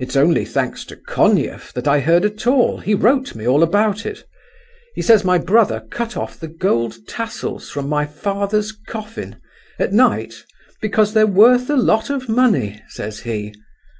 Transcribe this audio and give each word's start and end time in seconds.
It's 0.00 0.16
only 0.16 0.44
thanks 0.44 0.84
to 0.86 0.96
Konief 0.96 1.72
that 1.74 1.86
I 1.86 2.00
heard 2.00 2.24
at 2.24 2.48
all; 2.48 2.78
he 2.78 2.96
wrote 2.96 3.36
me 3.36 3.46
all 3.46 3.62
about 3.62 4.04
it. 4.04 4.24
He 4.96 5.02
says 5.02 5.22
my 5.24 5.38
brother 5.38 5.78
cut 5.88 6.16
off 6.16 6.36
the 6.40 6.48
gold 6.48 6.96
tassels 7.06 7.70
from 7.70 7.88
my 7.88 8.04
father's 8.04 8.72
coffin, 8.72 9.36
at 9.78 9.92
night 9.92 10.34
'because 10.80 11.12
they're 11.14 11.28
worth 11.28 11.70
a 11.70 11.76
lot 11.76 12.10
of 12.10 12.28
money!' 12.28 12.82
says 12.88 13.20
he. 13.20 13.52